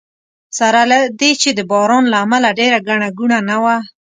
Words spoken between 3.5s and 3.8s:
وه.